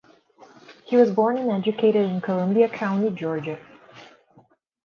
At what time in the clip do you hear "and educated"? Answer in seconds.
1.37-2.09